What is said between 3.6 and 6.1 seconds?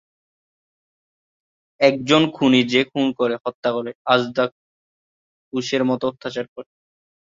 করে, আজদা-কুশের মত